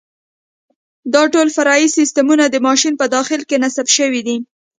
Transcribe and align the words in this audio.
دا 1.13 1.23
ټول 1.33 1.47
فرعي 1.57 1.85
سیسټمونه 1.97 2.43
د 2.49 2.55
ماشین 2.67 2.93
په 2.97 3.05
داخل 3.15 3.41
کې 3.49 3.57
نصب 3.63 3.87
شوي 3.97 4.21
دي. 4.27 4.37